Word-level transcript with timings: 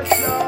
Yes, 0.00 0.47